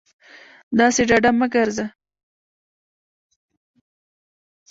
[0.79, 1.85] داسې ډاډه مه گرځه